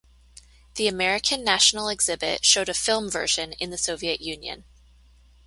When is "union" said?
4.19-4.63